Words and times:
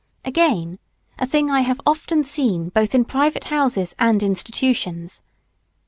Again, 0.25 0.79
a 1.19 1.27
thing 1.27 1.51
I 1.51 1.61
have 1.61 1.79
often 1.85 2.23
seen 2.23 2.69
both 2.69 2.95
in 2.95 3.05
private 3.05 3.43
houses 3.43 3.93
and 3.99 4.23
institutions. 4.23 5.21